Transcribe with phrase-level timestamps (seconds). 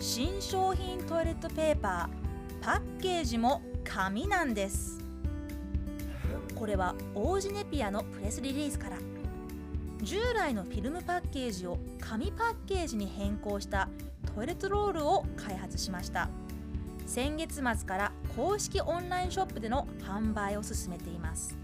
[0.00, 4.98] 新商品トイレットペーパーパッケージも紙なんです。
[6.54, 8.98] これは王子ネピアのプレスリリースから。
[10.02, 13.88] 従来のフィルムパッケージを紙パッケージに変更した
[14.34, 16.28] トイレットロールを開発しました。
[17.06, 21.56] 先月末から公式オンラインショップでの販売を進めています。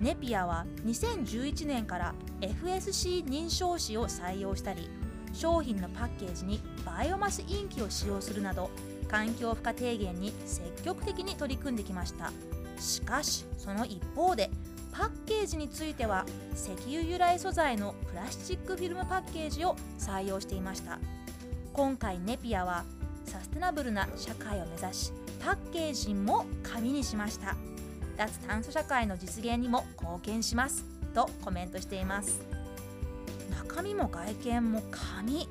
[0.00, 4.88] ネピアは2011年から FSC 認証紙を採用したり
[5.32, 8.70] 商品のパッケージにバイオマスインキを使用するなど
[9.08, 12.32] 環境負荷低減に積極的に取り組んできました。
[12.78, 14.50] しかしその一方で
[14.90, 20.98] パッケージについては石油由来素材のプラスチックフィルムパッケージを採用していました。
[21.72, 22.84] 今回ネピアは
[23.24, 27.56] サステナブルな社会を目指しパッケージも紙にしました。
[28.16, 30.84] 脱炭素社会の実現にも貢献します。
[31.14, 32.40] とコメントしています。
[33.74, 35.48] 中身も外見も紙。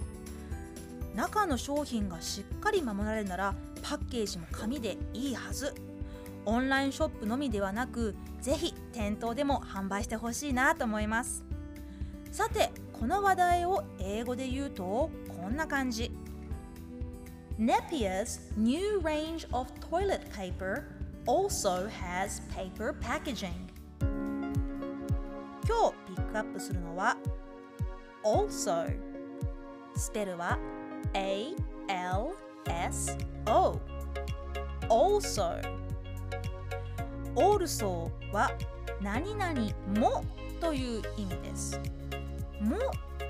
[1.16, 5.74] 中の商品がしっかり守られるならパッケージも紙でいいはず。
[6.46, 11.44] オンラインショップのみではなくぜひ店頭でも販売してほしいなと思います。
[12.32, 16.12] さてこの話題を英語で言うとこんな感じ。
[17.58, 20.84] Nepia's new range of toilet paper
[21.26, 23.50] also has paper packaging.
[25.68, 27.18] 今日ピックアップするのは
[28.24, 28.86] also
[29.96, 30.58] スペルは
[31.14, 31.54] A
[31.88, 33.80] L S O.
[34.90, 35.62] Also
[37.36, 38.52] also は
[39.02, 39.54] 何々
[40.00, 40.24] も
[40.60, 41.80] という意味です。
[42.60, 42.78] も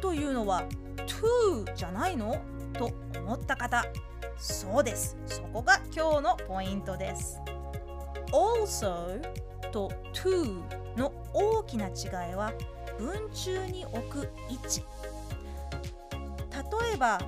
[0.02, 0.64] というのは
[1.08, 2.42] to じゃないの？
[2.74, 3.86] と思った方。
[4.38, 5.18] そうです。
[5.28, 7.40] そこが今日のポイントです。
[8.32, 9.22] Also
[9.72, 10.64] と to
[10.98, 12.52] の大きな違いは
[13.02, 14.84] 文中に置く位置。
[16.52, 17.20] 例えば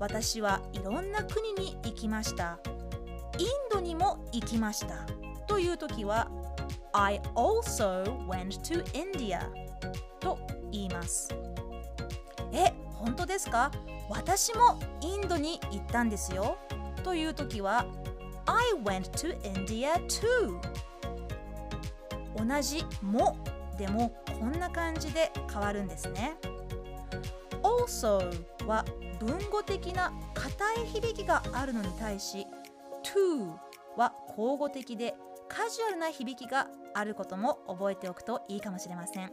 [0.00, 2.58] 私はいろんな国に行きました。
[3.38, 5.06] インドにも行きました。
[5.46, 6.28] という時は
[6.92, 9.48] I also went to India
[10.18, 10.38] と
[10.72, 11.28] 言います。
[12.52, 13.70] え、本当ですか？
[14.10, 16.58] 私もインドに行ったんですよ。
[17.04, 17.86] という時は
[18.44, 20.58] I went to India too
[22.36, 23.36] 同じも
[23.78, 26.34] でもこんな感じで変わるんですね。
[27.62, 28.20] Also
[28.66, 28.84] は
[29.20, 32.46] 文語的な硬い響きがあるのに対し
[33.04, 33.52] to
[33.96, 35.14] は口語的で
[35.48, 39.30] カジュアルな響きがあることも覚えておくといいかもしれません。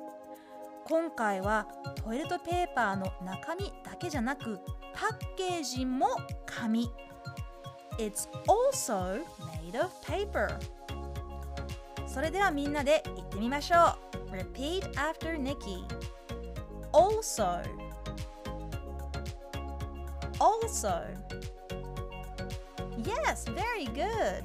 [0.86, 1.68] 今回は
[2.04, 4.60] トイレットペーパーの中身だけじゃなく
[4.94, 6.08] パッケージも
[6.46, 6.90] 紙。
[7.98, 9.24] It's also
[9.62, 10.50] made of paper
[12.08, 14.19] それではみんなで言ってみましょう。
[14.32, 15.84] Repeat after Nikki
[16.92, 17.62] Also
[20.40, 21.04] Also
[22.98, 24.44] Yes, very good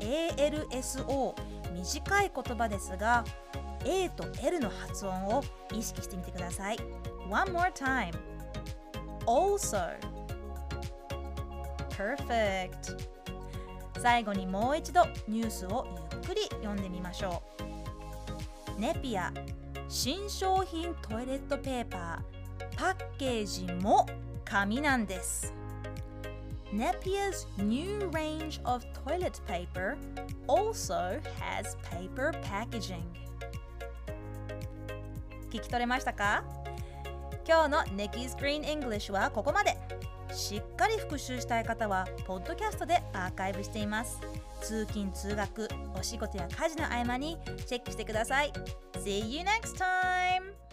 [0.00, 1.34] ALSO
[1.72, 3.24] 短い言葉ですが
[3.84, 6.76] A と L の発音を意識してみてください
[7.28, 8.12] One more time
[9.26, 9.96] Also
[11.90, 12.96] Perfect
[14.00, 17.65] 最後にもう一度ニュースをゆっくり読んでみましょう
[18.78, 19.32] ネピア
[19.88, 24.06] 新商品トイレットペーパーパッケージも
[24.44, 25.54] 紙なんです
[26.74, 29.96] Nepia's new range of toilet paper
[30.46, 33.00] also has paper packaging
[35.50, 36.44] 聞き取れましたか
[37.48, 39.78] 今日の Nikki's Green English はここまで
[40.32, 44.20] しっかり復習したい方はポッドキャストでアーカイブしています
[44.60, 45.68] 通勤通学
[45.98, 48.52] お仕事や家事の合間にチェックしてください
[48.94, 50.65] See you next time!